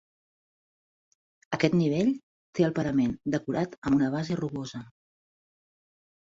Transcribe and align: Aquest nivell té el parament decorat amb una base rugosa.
Aquest 1.57 1.75
nivell 1.81 2.09
té 2.61 2.67
el 2.69 2.75
parament 2.81 3.15
decorat 3.37 3.79
amb 3.79 4.01
una 4.01 4.11
base 4.19 4.41
rugosa. 4.43 4.85